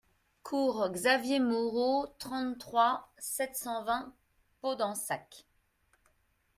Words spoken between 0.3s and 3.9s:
Cours Xavier Moreau, trente-trois, sept cent